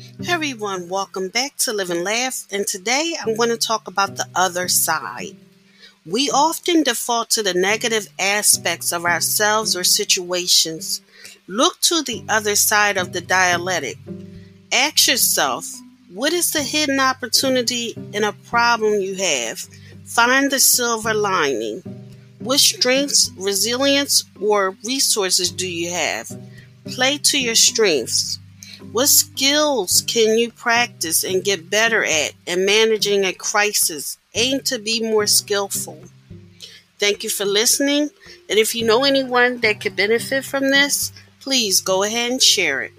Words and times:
Hey 0.00 0.32
everyone, 0.32 0.88
welcome 0.88 1.28
back 1.28 1.56
to 1.58 1.74
Live 1.74 1.90
and 1.90 2.02
Laugh. 2.02 2.46
And 2.50 2.66
today 2.66 3.14
I'm 3.20 3.36
going 3.36 3.50
to 3.50 3.58
talk 3.58 3.86
about 3.86 4.16
the 4.16 4.26
other 4.34 4.66
side. 4.66 5.36
We 6.06 6.30
often 6.30 6.82
default 6.82 7.28
to 7.30 7.42
the 7.42 7.52
negative 7.52 8.08
aspects 8.18 8.92
of 8.92 9.04
ourselves 9.04 9.76
or 9.76 9.84
situations. 9.84 11.02
Look 11.46 11.80
to 11.82 12.00
the 12.02 12.24
other 12.30 12.56
side 12.56 12.96
of 12.96 13.12
the 13.12 13.20
dialectic. 13.20 13.98
Ask 14.72 15.06
yourself, 15.06 15.66
what 16.14 16.32
is 16.32 16.50
the 16.50 16.62
hidden 16.62 16.98
opportunity 16.98 17.94
in 18.14 18.24
a 18.24 18.32
problem 18.32 19.00
you 19.02 19.16
have? 19.16 19.58
Find 20.06 20.50
the 20.50 20.60
silver 20.60 21.12
lining. 21.12 21.82
What 22.38 22.60
strengths, 22.60 23.30
resilience, 23.36 24.24
or 24.40 24.78
resources 24.82 25.50
do 25.50 25.68
you 25.68 25.92
have? 25.92 26.30
Play 26.86 27.18
to 27.18 27.38
your 27.38 27.54
strengths. 27.54 28.38
What 28.92 29.08
skills 29.08 30.02
can 30.06 30.36
you 30.36 30.50
practice 30.50 31.22
and 31.22 31.44
get 31.44 31.70
better 31.70 32.04
at 32.04 32.32
in 32.46 32.66
managing 32.66 33.24
a 33.24 33.32
crisis? 33.32 34.18
Aim 34.34 34.60
to 34.62 34.78
be 34.78 35.00
more 35.00 35.26
skillful. 35.26 36.00
Thank 36.98 37.22
you 37.22 37.30
for 37.30 37.44
listening. 37.44 38.10
And 38.48 38.58
if 38.58 38.74
you 38.74 38.84
know 38.84 39.04
anyone 39.04 39.58
that 39.58 39.80
could 39.80 39.96
benefit 39.96 40.44
from 40.44 40.70
this, 40.70 41.12
please 41.40 41.80
go 41.80 42.02
ahead 42.02 42.32
and 42.32 42.42
share 42.42 42.82
it. 42.82 42.92